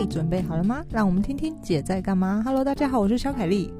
[0.00, 0.82] 嘿，准备好了吗？
[0.88, 2.40] 让我们听听姐在干嘛。
[2.42, 3.70] Hello，大家好，我是肖凯丽。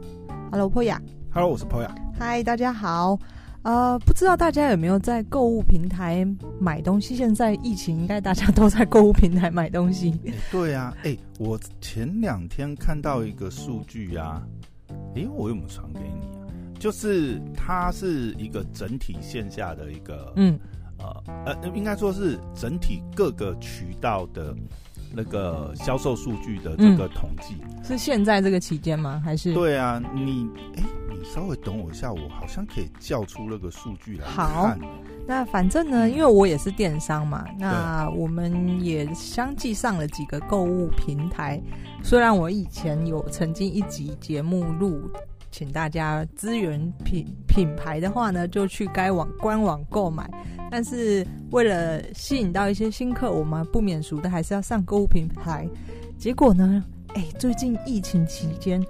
[0.50, 0.98] Hello，Poya。
[1.32, 1.88] Hello，我是 Poya。
[2.18, 3.18] 嗨，大家好。
[3.62, 6.26] 呃，不知道大家有没有在购物平台
[6.60, 7.16] 买东西？
[7.16, 10.10] 现在疫情，应该大家都在购物平台买东西。
[10.24, 14.42] 欸、对呀、啊，哎、欸，我前两天看到一个数据啊，
[15.16, 16.44] 哎，我有没有传给你啊？
[16.78, 20.60] 就是它是一个整体线下的一个，嗯，
[20.98, 24.54] 呃呃，应该说是整体各个渠道的。
[25.12, 29.20] 那个销售数据的这个统计、嗯、是现在这个期间吗？
[29.24, 29.52] 还是？
[29.52, 34.48] 对啊，你哎，你稍微等我一下，我好像可以叫出那个数据来看。
[34.48, 34.76] 好，
[35.26, 41.60] 那反正呢，因为我也是电商嘛，那我们也相继上了几个购物平台。
[42.02, 45.10] 虽然我以前有曾经一集节目录。
[45.50, 50.30] 请大家资源品品牌的话呢，就去该网官网购买。
[50.70, 55.68] 但是为了吸引到一些新客，我们不免俗的还是要上购物平台。
[56.16, 56.84] 结果呢，
[57.14, 58.80] 哎，最近疫情期间。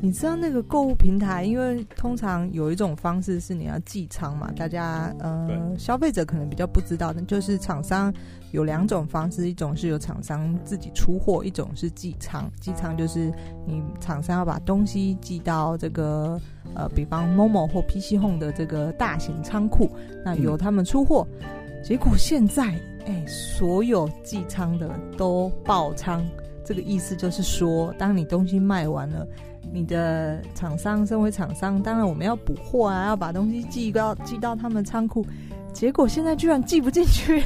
[0.00, 8.12] 你知道那个购物平台，因为通常有一种方式是你要寄仓嘛，大家呃消费者可能比较不知道的，就是厂商
[8.52, 12.50] 有两种方式，一种是由厂商自己出货，一种是寄仓。
[12.60, 13.32] 寄仓就是
[13.66, 16.38] 你厂商要把东西寄到这个
[16.74, 19.90] 呃，比方 Momo 或 PC Home 的这个大型仓库，
[20.22, 21.26] 那由他们出货。
[21.40, 26.22] 嗯、结果现在哎，所有寄仓的都爆仓，
[26.62, 29.26] 这个意思就是说，当你东西卖完了。
[29.74, 35.26] 你的厂商，身为厂商，当然我们要补货啊，要把东西寄到寄到他们仓库，
[35.72, 37.42] 结果现在居然寄不进去。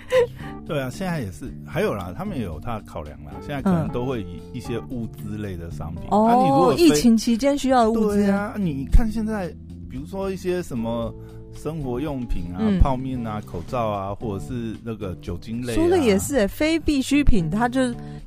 [0.68, 3.32] 对啊，现在也是，还有啦，他们也有他的考量啦。
[3.40, 6.04] 现在可能都会以一些物资类的商品。
[6.10, 8.30] 哦、嗯，啊、你如果疫情期间需要的物资。
[8.30, 9.48] 啊，你看现在，
[9.88, 11.10] 比如说一些什么
[11.54, 15.76] 生活用品啊，嗯、泡面啊，口罩啊，或者是那个酒精类、啊。
[15.76, 17.80] 说的也是，非必需品，他就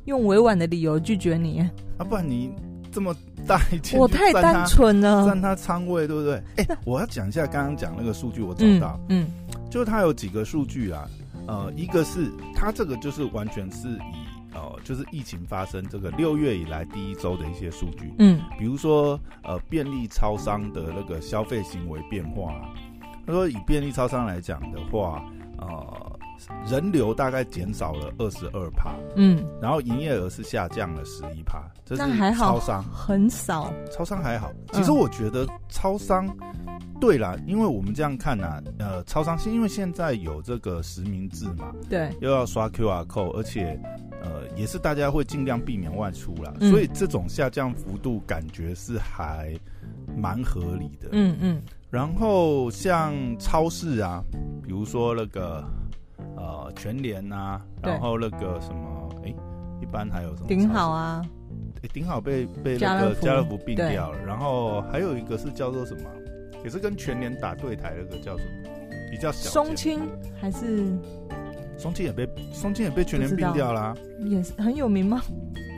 [0.05, 1.59] 用委婉的理由拒绝你。
[1.99, 2.51] 啊，不然你。
[2.91, 3.13] 这么
[3.45, 6.35] 大一件，我太单纯了，占他仓位，对不对？
[6.57, 9.55] 哎、欸，我要讲一下刚刚讲那个数据，我找到，嗯，嗯。
[9.69, 11.07] 就是它有几个数据啊，
[11.47, 22.53] 呃，一个是他这个就是完全是以呃，就是疫情发生这个六月以来第一周的一些数据，嗯，比如说呃，便利超商的那个消费行为变化，
[23.25, 25.23] 他说以便利超商来讲的话，
[25.57, 26.04] 呃。
[26.67, 32.83] 人流大概减少了二十二趴，嗯，然后营业额是下降了十一趴，这是超商。
[32.83, 34.51] 很少，超商还好。
[34.73, 36.27] 其实我觉得超商，
[36.99, 43.79] 对啦，因为我们这样看呐、啊，呃，超商是因为现在有这个实名制嘛，对，又要刷 QR code，而且
[44.21, 49.57] 呃，也是大家会尽量避免外出啦，嗯、所以这种下降幅度感觉是还
[50.17, 51.61] 蛮合理的，嗯嗯。
[51.89, 54.21] 然后像超市啊，
[54.63, 55.63] 比如说那个。
[56.45, 59.35] 呃，全联啊，然后那个什么，哎对，
[59.81, 60.47] 一般还有什么？
[60.47, 61.25] 顶好啊，
[61.81, 63.57] 哎，顶好被被那个家乐福。
[63.65, 66.09] 并掉了，然后还有一个是叫做什么，
[66.63, 68.69] 也是跟全联打对台那个叫什么，
[69.09, 69.49] 比较小。
[69.49, 70.01] 松青
[70.39, 70.95] 还是？
[71.77, 75.21] 松青也被松青也被全联并掉了，也是很有名吗？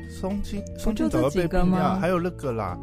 [0.10, 2.78] 松青松青早就被并掉，还有那个啦，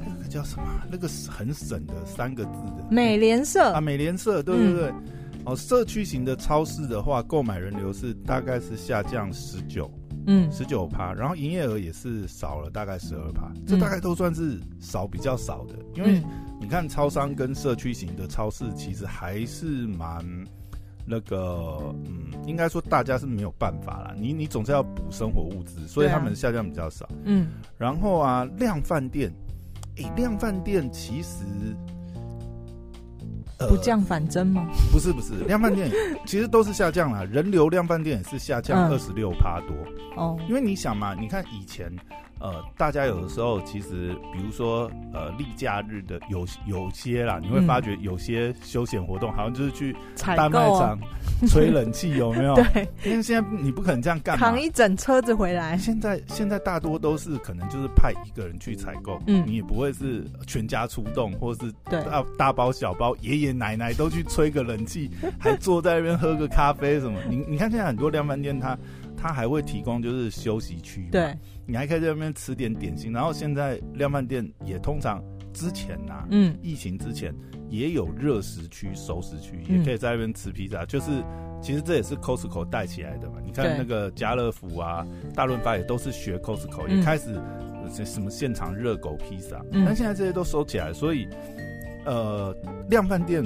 [0.00, 0.62] 那个叫什么？
[0.90, 2.84] 那个很省的三个字的。
[2.90, 3.72] 美联社。
[3.72, 4.88] 啊，美联社，对对对。
[4.90, 5.02] 嗯
[5.48, 9.90] 哦，社区型的超市的话，购买人流是大概是下降十九，
[10.26, 16.22] 嗯，十九趴，然后营业额也是少了大概十二趴，这大概都算是少比较少的，因为
[16.60, 20.22] 你看超商跟社区型的超市其实还是蛮
[21.06, 27.48] 那个，嗯，应该说大家是没有办法啦，你你总是要补生活物资，所以他们下降比较少，嗯，
[27.78, 29.32] 然后啊，量饭店，
[29.96, 31.38] 诶，量饭店其实。
[33.66, 34.66] 不降反增吗？
[34.92, 35.90] 不是不是，量贩店
[36.26, 39.76] 其实都是下降了，人流量贩店也是下降二十六趴多。
[40.16, 41.90] 哦，因为你想嘛，你看以前。
[42.40, 49.94] 呃，大家有的时候其实，比如说，呃，例假日的有有些啦，你会发觉有些休闲活动，好像就是去
[50.36, 50.98] 大卖场
[51.48, 52.54] 吹冷气，有没有？
[52.54, 55.76] 对，因为现在你不可能这样干，扛一整车子回来。
[55.78, 67.18] 现在现在大多都是可能就是派一个人去采购，嗯，你也不会是全家出动，或是大大包小包，爷爷奶奶都去吹个冷气，还坐在那边喝个咖啡什么？
[67.28, 68.76] 你你看现在很多量贩店，它
[69.20, 71.36] 它还会提供就是休息区，对。
[71.66, 75.22] 你还可以在那边吃点点心，然后现在量贩店也通常
[75.52, 77.34] 之前呐、啊，嗯，疫情之前
[77.68, 80.84] 也有热食区、熟食区，也可以在那边吃披萨。
[80.84, 81.22] 嗯、就是
[81.60, 83.36] 其实这也是 Costco 带起来的嘛。
[83.44, 87.38] 你看那个家乐福啊、大润发也都是学 Costco，、嗯、也开始
[88.06, 91.28] 什么现场热狗披萨，嗯、但现在这些都收起来，所以
[92.06, 92.56] 呃，
[92.88, 93.44] 量贩店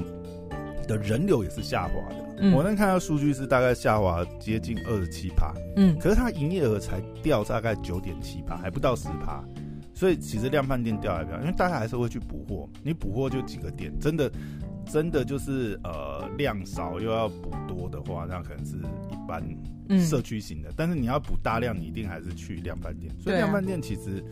[0.86, 2.21] 的人流也是下滑的。
[2.42, 9.42] 嗯、我能看到数据是大概下滑接近二十七趴，嗯，可是它营业额才掉大概九点七趴，还不到十趴，
[9.94, 14.30] 所以其实量贩店掉还不了，因为大家还是会去补货，你补货就几个点，真的。
[14.84, 19.40] 真的就是呃量少又要补多的话，那可能是一般
[20.00, 20.70] 社区型的。
[20.70, 23.14] 嗯、但是你要补大量，你一定还是去量贩店。
[23.20, 24.22] 所以量贩店其实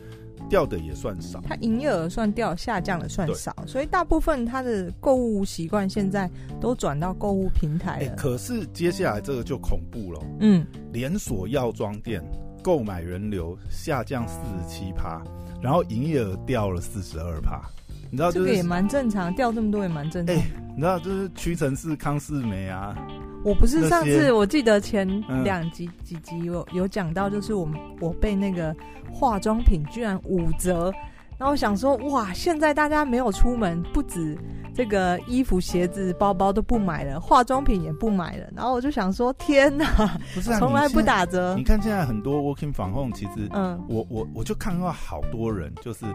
[0.51, 3.55] 掉的也算少，它营业额算掉，下降的算少。
[3.65, 8.15] 所以大部分它的购物习惯现在都转到购物平台了、欸。
[8.17, 10.19] 可是接下来这个就恐怖了。
[10.41, 12.21] 嗯，连锁药妆店
[12.61, 15.23] 购买人流下降四十七趴，
[15.61, 17.61] 然后营业额掉了四十二趴。
[18.09, 20.35] 你知道、就是、这个也蛮正常，掉这么多也蛮正常。
[20.35, 20.45] 哎、欸，
[20.75, 22.93] 你知道就是屈臣氏、康士美啊。
[23.43, 25.07] 我不是上次我记得前
[25.43, 28.75] 两集几集有有讲到，就是我我被那个
[29.11, 30.91] 化妆品居然五折，
[31.37, 34.37] 然后我想说哇，现在大家没有出门，不止
[34.73, 38.45] 这个衣服、鞋子、包包都不买了，化妆品也不买了。
[38.55, 39.85] 然后我就想说天哪，
[40.33, 41.55] 不是 从来不打折。
[41.57, 46.05] 你看现在很多 working from home，其实嗯，我我我就看到好多人就是。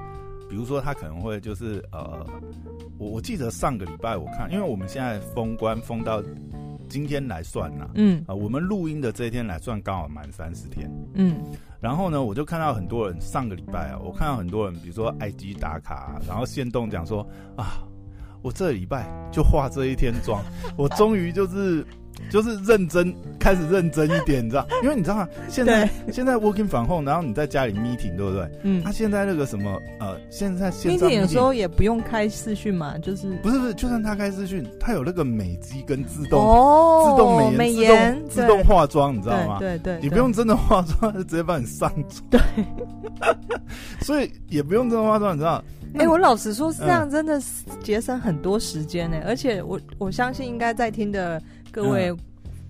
[0.48, 2.24] 比如说，他可能会就是呃，
[2.98, 6.22] 我我记得上个礼拜我看，因为我们现在封关封到
[6.88, 11.36] 今天来算呐，嗯，啊、呃，我们录音的这一天来算刚好满三十天，嗯，
[11.80, 17.82] 然后呢，我就看到很多人上个礼拜啊，我看到很多人，比如说 IG 打卡，然后现动讲说啊，
[18.42, 20.42] 我这礼拜就化这一天妆，
[20.76, 21.86] 我终于就是。
[22.30, 24.66] 就是认真，开始认真一点，你知道？
[24.82, 25.28] 因为你知道吗？
[25.48, 28.50] 现在现在 working from home，然后你在家里 meeting，对不对？
[28.62, 28.82] 嗯。
[28.82, 39.58] 他、啊、现在那个什么呃，现在 meeting 有时候也不用开视讯嘛，就是不是不是，就算他开视讯，他有那个美肌跟自动哦，自动美颜、美颜自动化妆，你知道吗？
[39.60, 42.24] 对对，你不用真的化妆，就直接帮你上妆。
[42.30, 42.40] 对。
[44.02, 45.62] 所以也不用真的化妆，你知道？
[45.94, 47.40] 哎、欸，我老实说，这样，真的
[47.82, 49.16] 节省很多时间呢。
[49.22, 51.40] 嗯、而且我我相信，应该在听的。
[51.70, 52.14] 各位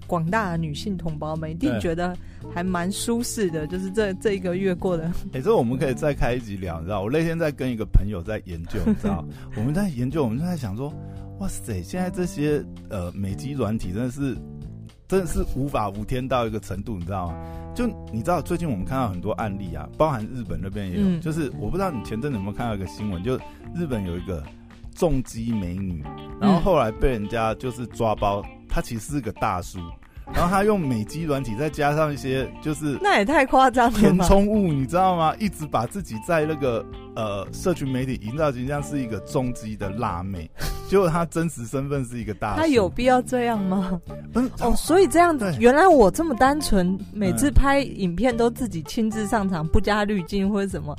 [0.07, 2.17] 广大的女性同胞们，一定觉得
[2.55, 5.11] 还蛮舒适的，就是这这一个月过的。
[5.33, 7.03] 哎，这我们可以再开一集聊，你知道？
[7.03, 9.25] 我那天在跟一个朋友在研究， 你知道？
[9.57, 10.93] 我们在研究，我们就在想说，
[11.41, 14.37] 哇塞，现在这些呃美肌软体真的是
[15.09, 17.35] 真的是无法无天到一个程度，你知道吗？
[17.75, 23.37] 就你知道，最近我们看到很多案例啊，包含日本那边也有，嗯、就是我不知道你前阵子有没有看到一个新闻，就
[23.75, 24.43] 日本有一个
[24.95, 26.03] 重击美女，
[26.41, 28.43] 然后后来被人家就是抓包。
[28.77, 29.79] 他其实是个大叔，
[30.35, 35.35] 然后他用美肌软体，再加上一些就是那也太夸张了，填充物你知道吗？
[35.39, 36.85] 一直把自己在那个
[37.15, 40.51] 呃社群媒体营造形象是一个重机的辣妹，
[40.91, 42.61] 结果他真实身份是一个大叔。
[42.61, 43.99] 他有必要这样吗？
[44.35, 50.95] 嗯哦，所以这样子，原来我这么单纯，每次拍影片都自己亲自上场，不加滤镜或者什么。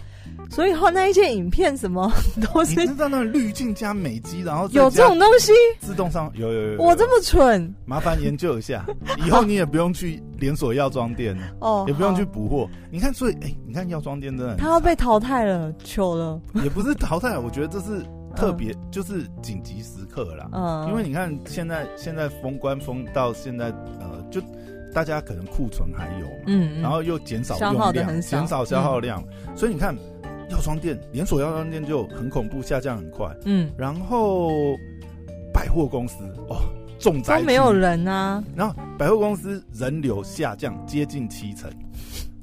[0.49, 2.11] 所以后那一些影片什么
[2.53, 5.51] 都是你知道那滤镜加美肌，然后有这种东西？
[5.79, 8.85] 自动上有有有，有，我这么蠢，麻烦研究一下，
[9.25, 12.69] 以后你也不用去连锁药妆店了哦，也不用去补货。
[12.91, 18.03] 你看，所以哎、欸，你看药妆店真的他要被淘汰了，糗了，也不是淘汰了，我觉得这是
[18.35, 20.49] 特别，嗯、就是紧急时刻啦。
[20.53, 23.65] 嗯，因为你看现在现在封关封到现在，
[23.99, 24.41] 呃，就
[24.93, 29.95] 大家可能库存还有嘛，嗯，然后又减少用量，减少消耗量，嗯、所以你看。
[30.49, 33.35] 药妆店连锁药妆店就很恐怖，下降很快。
[33.45, 34.49] 嗯，然后
[35.53, 36.15] 百货公司
[36.49, 36.61] 哦，
[36.99, 38.43] 重灾都没有人啊。
[38.55, 41.69] 然后百货公司人流下降接近七成，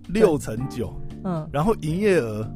[0.09, 0.95] 六成九。
[1.25, 2.47] 嗯，然后营业额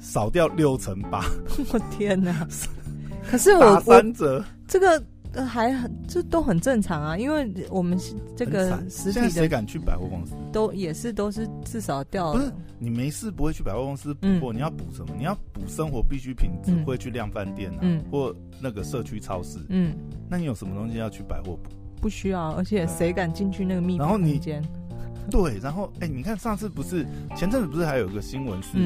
[0.00, 1.24] 少掉六成八。
[1.72, 2.46] 我天哪！
[3.28, 5.02] 可是我打三折这个。
[5.34, 7.98] 呃，还很，这都很正常啊，因为我们
[8.36, 10.34] 这个实体的谁敢去百货公司？
[10.52, 12.38] 都也是都是至少掉了。
[12.38, 15.14] 不是你没事不会去百货公司补货，嗯、你要补什么？
[15.16, 19.58] 你要补生活必需品，只会去量贩店啊，嗯、或那个社区超市。
[19.68, 19.94] 嗯，
[20.28, 21.70] 那你有什么东西要去百货补？
[22.00, 24.62] 不需要，而且谁敢进去那个密闭空间？
[25.30, 28.76] 对，然后哎、欸，你看上次不是前阵子不是还有一个新闻是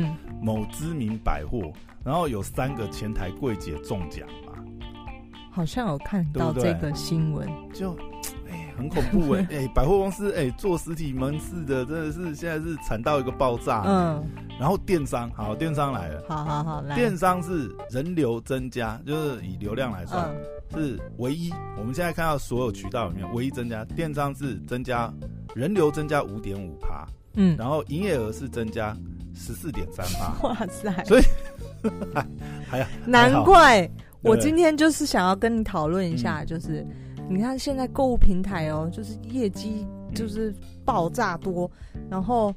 [0.40, 1.72] 某知名百货，
[2.04, 4.28] 然后有三个前台柜姐中奖。
[5.56, 7.94] 好像有看到这个新闻，就
[8.46, 13.82] 哎、欸、很恐怖哎、欸 欸、百货公司哎、欸、做实体门市的真的是现在是惨到一个爆炸。
[13.86, 14.22] 嗯，
[14.60, 20.28] 然后电商好，电商来了，好好好来，电商是人流增加，就是以流量来算、
[20.74, 25.10] 嗯、是唯一，我们现在看到所有渠道里面唯一增加，电商是增加
[25.54, 28.94] 人流增加五点五趴，嗯，然后营业额是增加
[29.34, 31.22] 十四点三趴，哇塞，所以
[32.12, 32.26] 还
[32.68, 33.90] 还要难怪。
[34.26, 36.80] 我今天就是想要跟你讨论一下，就是、
[37.18, 40.54] 嗯、你看现在购物平台哦，就是业绩就是
[40.84, 42.54] 爆炸多，嗯、然后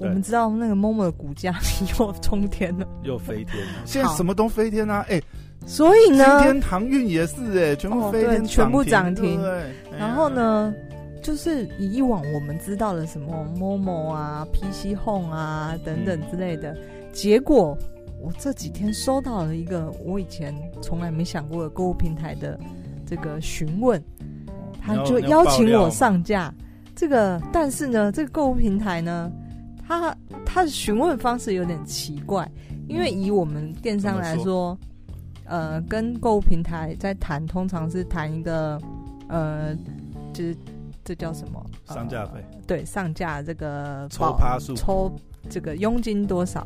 [0.00, 1.54] 我们知道那个 Momo 的股价
[1.98, 3.72] 又冲天了，又飞天了。
[3.84, 5.04] 现在什么都飞天啊！
[5.08, 5.20] 哎。
[5.20, 5.26] 好，
[5.64, 9.40] 所以呢，今天航运也是哎，全部飞天、哦、全部涨停。
[9.40, 9.62] 对，
[9.96, 10.74] 然后呢，
[11.22, 16.80] 就是以往我们知道的什么 Momo 啊、PC Home 啊等等之类的，嗯、
[17.12, 17.78] 结果
[18.22, 22.58] 我这几天收到了一个我以前从来没想过的购物平台的
[23.04, 24.00] 这个询问，
[24.80, 26.54] 他就邀请我上架。
[26.94, 29.30] 这个，但是呢，这个购物平台呢，
[29.84, 32.48] 它它的询问方式有点奇怪，
[32.86, 34.78] 因为以我们电商来说，
[35.44, 38.80] 呃，跟购物平台在谈，通常是谈一个，
[39.28, 39.74] 呃，
[40.32, 40.56] 就是
[41.02, 41.64] 这叫什么？
[41.86, 42.44] 上架费？
[42.68, 45.10] 对，上架这个抽趴数，抽
[45.50, 46.64] 这个佣金多少？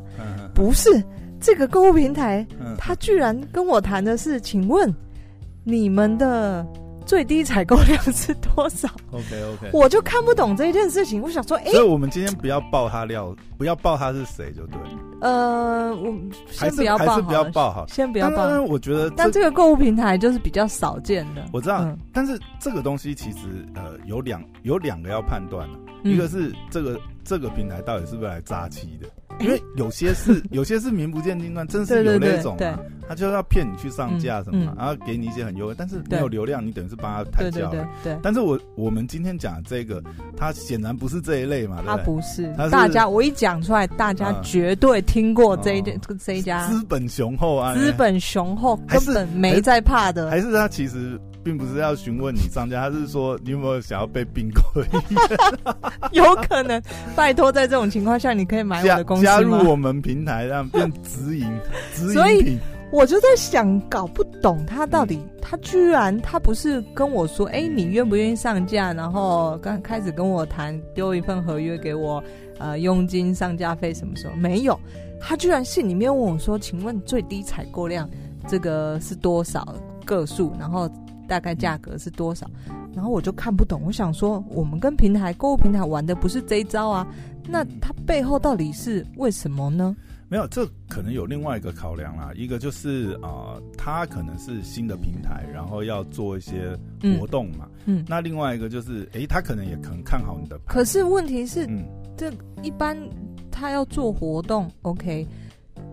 [0.55, 1.03] 不是
[1.41, 2.47] 这个购物平台，
[2.79, 4.95] 他居然跟我谈的是，请问
[5.65, 6.67] 你们的。
[7.07, 9.25] 最低采购量是多少？OK
[9.55, 11.23] OK，我就看不懂这件事情。
[11.23, 14.77] 我想说，哎、欸，所以我们今天不要爆他料，不要爆他是谁就对。
[15.21, 16.13] 呃，我
[16.51, 18.49] 先不要爆，还是不要爆好，先不要爆。
[18.49, 21.45] 但我觉得，但这个购物平台就是比较少见的。
[21.53, 25.65] 我知道，嗯、但是这个东西其实呃有两有两个要判断、
[26.03, 29.07] 嗯、一个是这个这个平台到底是不是来诈欺的。
[29.41, 32.79] 因为有些是有些是名不见经传，真是有那种啊，
[33.09, 37.71] 他就要骗你去上架什么，然后给你一些很优惠，但是没有流量，你等于是帮他抬轿。
[37.71, 40.03] 对对，但是我我们今天讲这个，
[40.37, 42.53] 他显然不是这一类嘛，他不是。
[42.71, 46.67] 大家我一讲出来，大家绝对听过这一这这一家。
[46.69, 50.31] 资本雄厚啊，资本雄厚，根本没在怕的。
[50.31, 51.19] 还是他其实。
[51.47, 54.61] 并不是要询问你上架，他是说你有没有想要被并购？
[56.11, 56.83] 有可能，
[57.15, 61.49] 拜托，在这种情况下，你可以买我的公司加，加入我们平台，让变直营。
[61.95, 62.59] 直营所以
[62.93, 68.93] 我就在想，搞不懂他到底，嗯、他居然他不是跟我说，哎、欸，你愿不愿意上架？
[68.93, 72.23] 然后刚开始跟我谈，丢一份合约给我，
[72.59, 74.35] 呃，佣金、上架费什么时候？
[74.37, 74.79] 没有，
[75.21, 78.09] 他居然信里面问我说，请问最低采购量
[78.47, 79.67] 这个是多少
[80.05, 80.53] 个数？
[80.59, 80.91] 然后。
[81.29, 82.49] 大概价格是多少？
[82.95, 83.83] 然后我就看不懂。
[83.85, 87.05] 我想说，我们跟平台购物平台玩的不是这一招啊，
[87.49, 89.97] 那他背后到底是为什么呢？
[90.29, 92.33] 没有，这可能有另外一个考量啦。
[92.35, 96.77] 一个就是啊、呃，它可能是新的平台，然后要做一些
[97.19, 97.69] 活动嘛。
[97.85, 98.01] 嗯。
[98.01, 100.59] 嗯，那另外一个就是，哎，他可能也可能看好你的。
[100.67, 101.85] 可是问题是，嗯，
[102.17, 102.99] 这一般
[103.51, 105.27] 他要做活动，OK。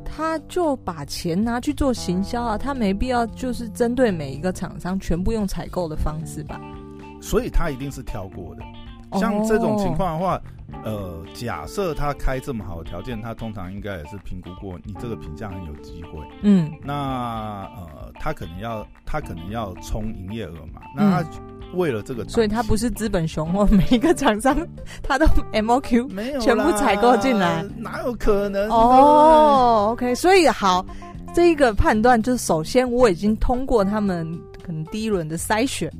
[0.05, 6.61] 他就把钱拿去做行销啊，他没必要就是针对每一个厂商全部用采购的方式吧？
[7.21, 8.61] 所以他一定是挑过的。
[9.19, 10.35] 像这种情况的话，
[10.83, 16.19] 哦、呃，假设他开这么好的条件，他通常应该也是评估过你这个品项很有机会。
[16.41, 20.81] 嗯，那呃，他可能要他可能要冲营业额嘛？
[20.95, 21.21] 那他。
[21.21, 24.55] 嗯为了这个，所以他不是资本雄厚，每一个厂商
[25.01, 28.69] 他都 MOQ 没有全部采购进来，哪有可能？
[28.69, 30.85] 哦、oh,，OK，所以好，
[31.33, 35.91] 这一个判断就是，首先我已经通过他们可能第一轮的筛选，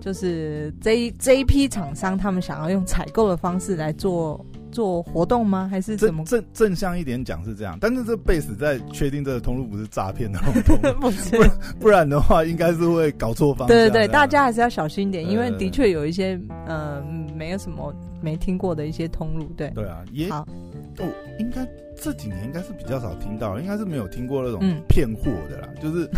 [0.00, 4.44] 就是这一这一批厂商他们想要用采购的方式来做。
[4.72, 5.66] 做活动吗？
[5.68, 7.76] 还是怎么正正向一点讲是这样？
[7.80, 10.54] 但是这 base 在确定这个通路不是诈骗的通
[10.92, 11.36] 路， 不是，
[11.80, 13.66] 不然的话应该是会搞错方向。
[13.66, 17.02] 对对对，大家还是要小心一点，因为的确有一些呃
[17.34, 17.92] 没有什么
[18.22, 19.52] 没听过的一些通路。
[19.56, 20.46] 对对啊，也好
[20.98, 21.04] 哦，
[21.40, 21.66] 应该。
[22.00, 26.08] 这几年应该是比较少听到，应该是没有听过那种骗货的啦，嗯、 就是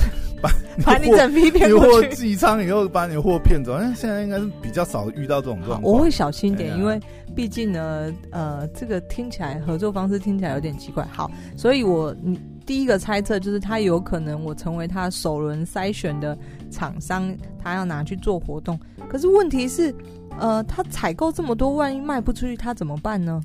[0.41, 3.77] 把你把你整批骗过去，寄仓以后把你货骗走。
[3.77, 5.83] 那现在应该是比较少遇到这种状况。
[5.83, 7.01] 我会小心点，因为
[7.35, 11.05] 毕竟呢，呃，这个听起来合作方式听起来有点奇怪。
[11.11, 16.39] 好，所以我你第一个猜测就是他有可能我成为他首轮筛选的
[16.71, 18.79] 厂商，他要拿去做活动。
[19.09, 19.93] 可是问题是，
[20.39, 23.43] 呃，他采购这么多，万一卖不出去，他怎么办呢？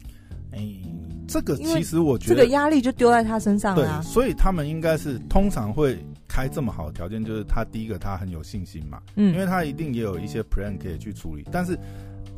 [0.52, 0.60] 哎。
[1.28, 4.02] 这个其实我觉得这个压力就丢在他身上了啊。
[4.02, 11.44] 对，所以他们应该是通常会开这么好的条件，就是他第一个他很有信心嘛，嗯，因为他一定也有一些 plan 可以去处理。
[11.52, 11.78] 但是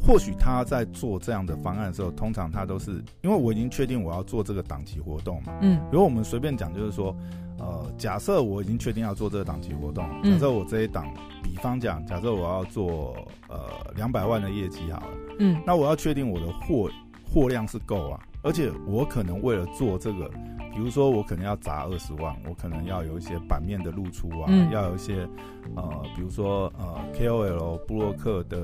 [0.01, 7.15] 或许他在做这样的方案的时候，通常他都是因为我已经确定我要做这个档期活动嘛，嗯，如果我们随便讲，就是说，
[7.57, 11.05] 呃，假设我已经确定要做这个档期活动，假设我这一档，
[11.43, 13.13] 比方讲，假设我要做
[13.49, 16.89] 呃两百万的业绩好了，嗯，那我要确定我的货
[17.29, 18.19] 货量是够啊。
[18.41, 20.29] 而且我可能为了做这个，
[20.73, 25.27] 比如说我可能要砸二十万，我可能要有一些版面的露出啊，嗯、要有一些
[25.75, 28.57] 呃，比如说呃 KOL 布洛克的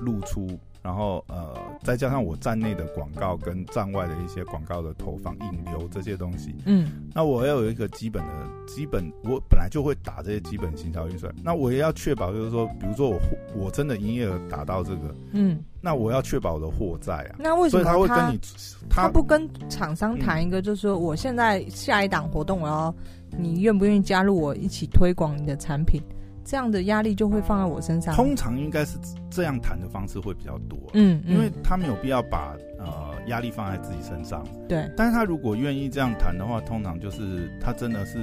[0.00, 0.46] 露出。
[0.46, 8.30] 嗯然后呃，再加上我站内的广告跟站外的一些广告的投放、引流这些东西，嗯，那我要有一个基本的
[8.66, 13.18] 基本，我本来就会打这些基本行销预算，那我也要确保，就是说，比如说我
[13.54, 17.36] 我真的营业额达到这个，嗯，那我要确保我的货在啊。
[17.38, 18.40] 那为什么他，他会跟你
[18.88, 22.94] 他，他不跟厂商谈一个，就是说我现在下一档活动我要
[23.36, 26.02] 你愿不愿意加入我一起推广你的产品？
[26.48, 28.14] 这样的压力就会放在我身上。
[28.14, 28.96] 通常应该是
[29.28, 34.42] 这样谈的方式会比较多，嗯，因为他没有必要把呃压力放在自己身上。
[34.66, 38.18] 对，但是他如果愿意这样谈的话，通常就是他真的是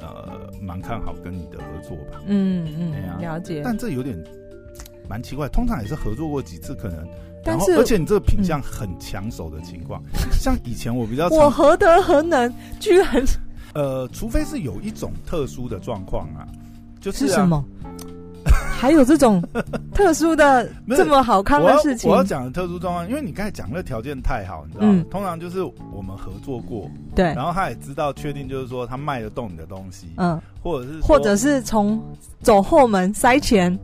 [0.00, 2.20] 呃蛮看好跟你的合作吧。
[2.26, 3.62] 嗯嗯，了解。
[3.64, 4.18] 但这有点
[5.08, 7.06] 蛮奇怪，通常也是合作过几次，可能，
[7.44, 13.24] 但是而且你这个品相很抢手的情况，嗯、像以前我比较，我何德何能，居然，
[13.72, 16.42] 呃，除非是有一种特殊的状况啊。
[17.10, 17.64] 就是，啊、是什么？
[18.78, 19.42] 还有这种
[19.92, 22.08] 特殊的这么好看的事情？
[22.10, 24.92] 我要讲的特殊状况，因为你刚才讲的条件太好，你知道吗？
[24.94, 32.00] 嗯、通常就是我们合作过，对，然后他也知道确定，就是说他卖得动你的东西，嗯，或者是或者是从
[32.42, 33.76] 走后门塞钱。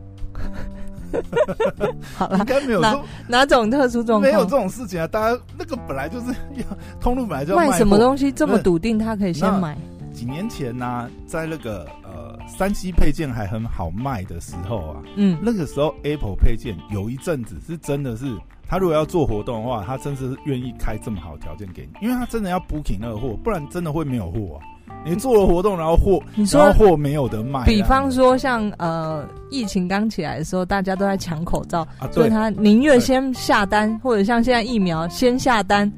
[2.15, 4.21] 好了啦，应该没有哪哪种特殊状况？
[4.21, 5.07] 没有这种事情啊！
[5.07, 6.63] 大家那个本来就是要
[6.99, 9.77] 通路本来就卖，卖什么东西这么笃定，他可以先买。
[10.13, 18.25] 几年前呢、啊，在那个呃三 C 配件还很好卖的时候啊，嗯，那个时候 Apple 配件有一阵子是真的是，
[18.67, 24.63] 他如果要做活动的话，他真是愿意开这么好条件给你，因为他真的要 booking 那个货，不然真的会没有货啊。
[25.03, 27.63] 你做了活动，然后货，你说货没有得卖。
[27.65, 35.91] 比方说像呃疫情刚起来的时候，大家都在抢口罩，啊、所以他宁愿先下单，或者像现在疫苗先下单，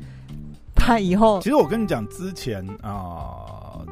[0.76, 1.40] 他以后。
[1.42, 2.92] 其实我跟你讲，之前啊。
[2.92, 3.47] 呃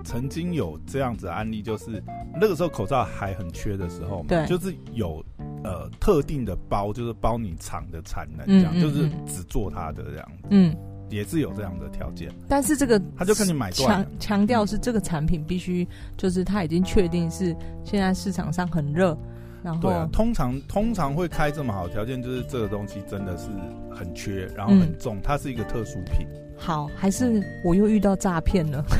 [0.06, 2.02] 曾经有这样子的案例，就是
[2.40, 5.22] 那个时候口罩还很缺的时候，对，就是有
[5.64, 10.74] 呃特定的包，就是包你厂的产能，这样，嗯嗯嗯，就是只做它的这样子，嗯，
[11.10, 12.32] 也是有这样的条件。
[12.48, 15.86] 但是这个他就跟你买断，强强调是这个产品必须
[16.16, 19.18] 就是他已经确定是现在市场上很热，
[19.64, 23.50] 然后对啊，通常通常会开这么好条件，就是这个东西真的是
[23.92, 26.28] 很缺，然后很重，嗯、它是一个特殊品。
[26.58, 28.84] 好，还是我又遇到诈骗了？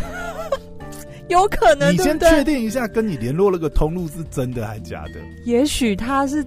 [1.30, 5.20] 有可能，你先确定一下，跟你联络那个通路是真的还是假的？
[5.46, 6.46] 也许他是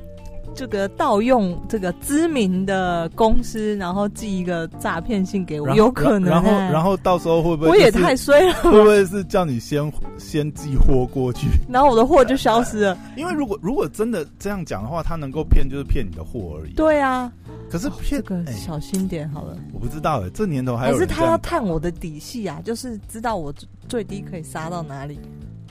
[0.55, 6.31] 这个盗用这个知名的公司，然后寄一个诈骗信给我，有可能。
[6.31, 7.69] 然后，然后到时候会不会？
[7.69, 8.55] 我也太衰了。
[8.55, 12.99] 会不会是叫你先先寄货过去，然后我的货就消失了？
[13.17, 16.73] 因为如果如果真的这样讲的话，他能够骗就是骗你的货而已。
[16.75, 17.31] 对啊。
[17.71, 21.07] 可是骗、哦、这个小心点好了，欸、我不知道哎、欸，这年头还有人。
[21.07, 23.53] 可是他要探我的底细啊，就是知道我
[23.89, 25.19] 最低可以杀到哪里。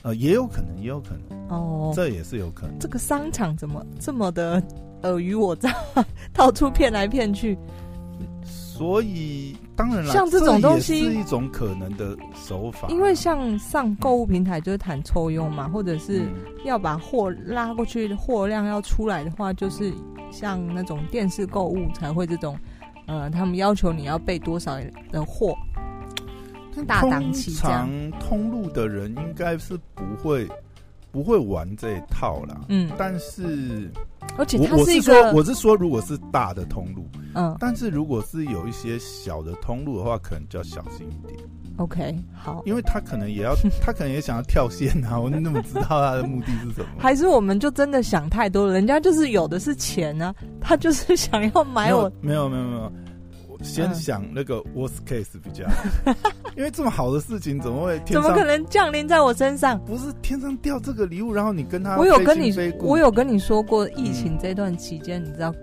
[0.02, 2.78] 呃，也有可能，也有可能哦，这也是有可能。
[2.78, 4.62] 这个商场怎么这么的
[5.02, 5.74] 尔虞我诈，
[6.32, 7.58] 到处骗来骗去？
[8.44, 12.88] 所以当然了，像这种东西是一种可能的手法。
[12.88, 16.28] 因为像上购物平台就是谈抽佣嘛，或者是
[16.64, 19.90] 要把货拉过去，货量要出来的话，就是。
[20.30, 22.54] 像那种电视购物才会这种，
[23.06, 24.78] 呃，他们要求你要备多少
[25.10, 25.54] 的货，
[26.86, 27.88] 大档期这样。
[27.88, 30.46] 通常通路的人应该是不会
[31.10, 32.60] 不会玩这一套啦。
[32.68, 33.90] 嗯，但是
[34.36, 37.06] 而且它是一个，我是说，我是说，如果是大的通路，
[37.38, 41.38] 嗯，但是如果是有一些小的通路的话，可能就要小心一点。
[41.76, 46.88] OK，好，因为他可能也要， 他可能也想要跳线啊，我怎么知道他的目的是什么？
[46.98, 48.72] 还是我们就真的想太多了？
[48.72, 52.10] 人家就是有的是钱啊，他就是想要买我。
[52.20, 52.92] 没有没有没有，
[53.48, 56.12] 我先想那个 worst case 比较好，
[56.58, 58.20] 因为这么好的事情怎么会天？
[58.20, 59.78] 怎么可能降临在我身上？
[59.84, 65.54] 不是天上掉这个礼物，然后你跟他，我有跟你，我有跟你说过，疫情这段期间，你知道，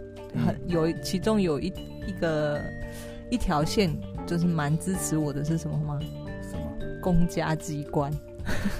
[0.45, 1.67] 很有其中有一
[2.07, 2.61] 一个
[3.29, 3.95] 一条线。
[4.27, 5.99] 就是蛮支持我的是什么吗？
[6.49, 6.59] 什么？
[6.99, 8.11] 公家机关？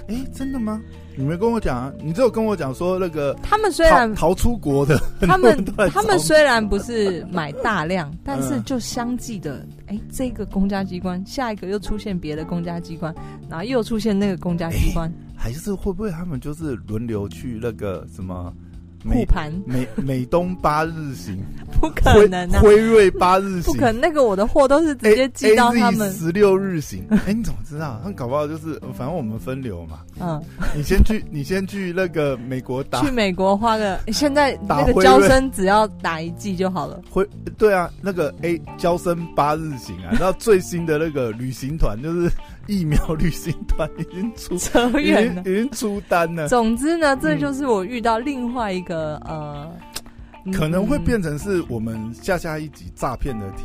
[0.08, 0.82] 哎、欸，真的吗？
[1.14, 1.92] 你没跟我讲啊？
[2.02, 13.14] 你只有跟我讲说那个他们虽然逃出国的，他们他们虽然不是买大量， 但是就相继的，哎、欸，这个公家机关，下一个又出现别的公家机关，
[13.48, 18.52] 然后又出现那个公家机关，欸、还是会不会他们就是轮流去那个什么？
[19.14, 21.38] 护盘美美东八日行，
[21.80, 22.60] 不可能啊！
[22.60, 24.00] 辉瑞八日行，不可能。
[24.00, 27.04] 那个我的货都是直接寄到他们十六日行。
[27.10, 27.98] 哎，你怎么知道？
[28.02, 30.00] 他们搞不好就是，反正我们分流嘛。
[30.20, 30.42] 嗯，
[30.74, 33.00] 你先去，你先去那个美国打。
[33.02, 37.00] 去美国花个，现在那个交生只要打一季就好了。
[37.10, 37.26] 辉
[37.58, 42.30] 对啊，那个 A 交生八日行啊，然后最新的那个旅行团就是。
[42.66, 46.48] 疫苗旅行团已经出 扯远了，已经出单了。
[46.48, 49.70] 总之呢，这就是我遇到另外一个呃，
[50.52, 53.64] 可能会变成是我们下下一集诈骗的题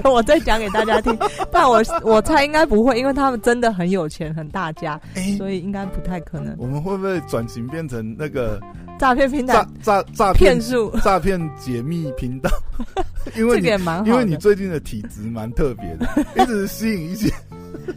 [0.10, 1.16] 我再讲给大家听，
[1.50, 5.00] 但我我猜应该不会，因为他们真的很有钱，很大家，
[5.36, 6.54] 所以应该不太可能。
[6.58, 8.60] 我们会不会转型变成那个
[8.98, 9.54] 诈骗平台？
[9.54, 10.90] 诈诈诈骗术？
[11.02, 12.50] 诈骗解密频道？
[13.36, 16.06] 因为这个也蛮好，因为你最近的体质蛮特别的，
[16.42, 17.32] 一直吸引一些。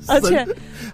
[0.08, 0.46] 而且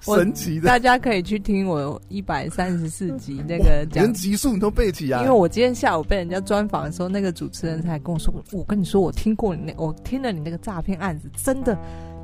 [0.02, 5.22] 神奇的，大家可以去听我一百三十四集那个讲，连集数你都背起啊。
[5.22, 11.78] 因为我今天下午被人家专访的时候，那个主持人才跟我说：“我跟你说，我听过你那，我听了你那个诈骗案子，真的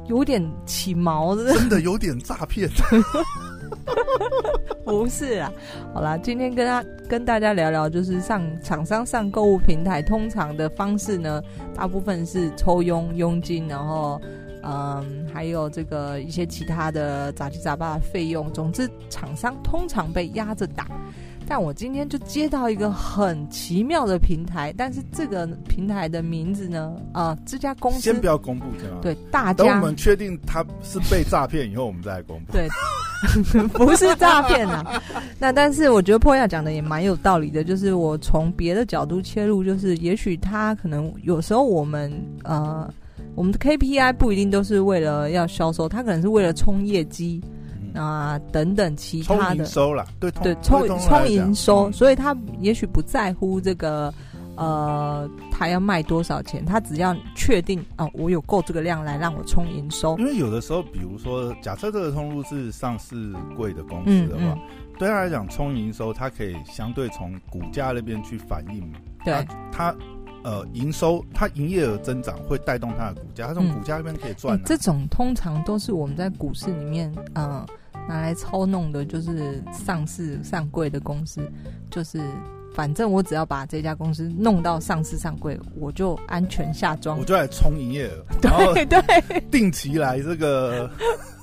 [0.08, 2.70] 有点起毛的，真的有点诈骗。”
[4.86, 5.52] 不是啊，
[5.94, 11.42] 好啦，今天跟他跟大家聊聊，就是上厂商上购物平台，通常的方式呢，
[11.76, 14.22] 大部分是抽佣佣金，然后
[14.64, 20.88] 嗯，还有这个一些其他的杂七杂八的费用，总之厂商通常被压着打。
[21.48, 28.66] 但我今天就接到一个很奇妙的平台，但是这个平台的名字呢，啊、呃，这家公司先不要公布，
[29.02, 32.54] 对，大家等我们确定他是被诈骗以后，我们再来公布。
[32.54, 32.68] 对，
[33.74, 35.02] 不是诈骗啊。
[35.38, 42.12] 那但是我觉得 Poya 讲的也蛮有道理的，就是我从别的角度切入，就是也许他可能有时候我们
[42.44, 42.90] 呃，
[43.36, 47.42] 我们的 KPI 不一定都是为了要销售，他可能是为了冲业绩。
[47.94, 54.14] 啊，等等其他的收了，对对，充充营收，所以他也许不在乎这个，
[54.56, 60.18] 呃，他要卖多少钱，他只要确定哦，我有够这个量来让我充营收。
[60.18, 64.60] 因为有的时候，比如说，假设这个通路是上市贵的公司的话，嗯嗯、
[64.98, 69.00] 对他来讲，充营收，他可以相对从股价那边去反映嘛。
[69.24, 69.96] 对，他
[70.44, 74.64] 呃，营收，它营业额增长会带动它的股价，他从股价那边可以赚、啊嗯欸。
[74.66, 77.66] 这种通常都是我们在股市里面，呃。
[78.06, 81.40] 拿来操弄的，就是上市上柜的公司，
[81.90, 82.20] 就是
[82.76, 90.92] 反正我只要把这家公司弄到上市上柜，我就安全下庄，我就来冲营业额， 对对，定期来这个，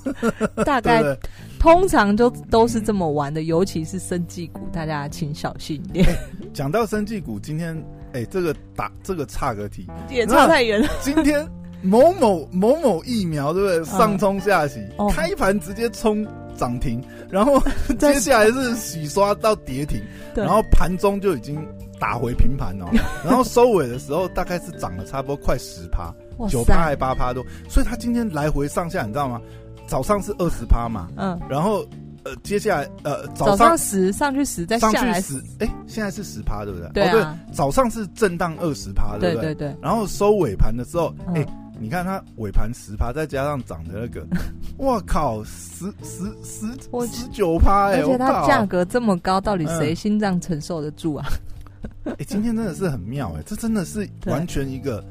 [0.63, 6.15] 大概对对通常就都是这么玩的，尤其是生技股，大家请小心一点。
[6.53, 7.75] 讲、欸、到生技股，今天
[8.13, 10.89] 哎、欸，这个打这个差个题，也差太远了。
[11.01, 11.47] 今天
[11.83, 13.85] 某某某某疫苗，对不对？
[13.85, 16.27] 上冲下洗，嗯、开盘直接冲。
[16.57, 17.59] 涨停，然后
[17.99, 19.99] 接下来是洗刷到跌停，
[20.35, 21.67] 然后盘中就已经
[21.99, 22.87] 打回平盘了，
[23.25, 26.15] 然后收尾的时候大概是涨了差不多快十趴，
[26.51, 29.41] 九趴还八趴多，所以它今天来回上下，你知道吗？
[29.87, 31.83] 早上是二十趴嘛，嗯，然后
[32.25, 36.89] 呃接下来呃早上十上去十再下来十，哎现在是十趴对不对？
[36.93, 39.55] 对啊，对，早上是震荡二十趴，对不对？
[39.55, 41.47] 对对，然后收尾盘的时候，哎。
[41.83, 44.23] 你看它尾盘十趴，再加上涨的那个，
[44.85, 46.67] 哇靠，十十十
[47.07, 48.03] 十九趴哎！
[48.03, 51.27] 而且它价格这么高，到底谁心脏承受得住啊？
[52.05, 55.03] 哎、欸，今天真的是很妙哎、欸，这真的是完全一个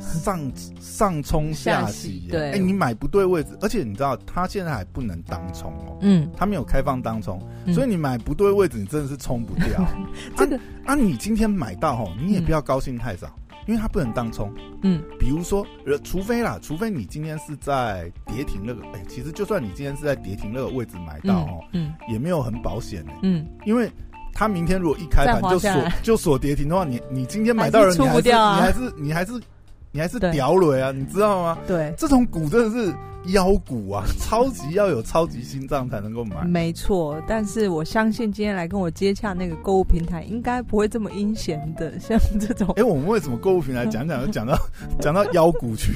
[0.00, 2.26] 上上冲下洗。
[2.30, 9.84] 对，哎、欸，你买不对位置，而且你知道它现在还不能当冲哦，嗯，它没有开放当冲，嗯、所以你买不对位置，你真的是冲不掉。
[10.36, 13.26] 这个啊，啊，你今天买到哦，你也不要高兴太早。
[13.28, 14.52] 嗯因为它不能当冲，
[14.82, 23.88] 嗯，比如说，呃，除非啦，除非你今天是在跌停那个，哎、欸，其实就算你今天是在跌停那个位置买到哦，嗯，嗯也没有很保险、欸，嗯，因为
[24.34, 25.70] 他明天如果一开盘就锁
[26.02, 29.32] 就锁跌停的话，你你今天买到人，你还是你还是你还是
[29.92, 31.58] 你还是屌雷啊，你知道吗？
[31.68, 32.92] 对，这种股真的是。
[33.26, 36.42] 腰股啊， 超级要有超级心脏才能够买。
[36.44, 42.66] 没错，但是我相信今天来跟我接洽那个购物平台，应该不会这么阴险的，像这种。
[42.70, 44.58] 哎、欸，我们为什么购物平台讲讲就 讲到
[44.98, 45.92] 讲到妖股去？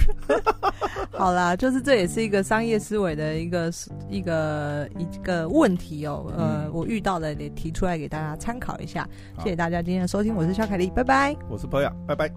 [1.11, 3.73] 好啦，就是这也是一个商业思维的一个
[4.09, 6.33] 一个一个问题哦。
[6.37, 9.03] 呃，嗯、我遇到的也提出来给大家参考一下。
[9.35, 11.35] 好谢谢大家今天的收听，我是肖凯丽，拜拜。
[11.51, 12.31] 我是 Poya，拜拜。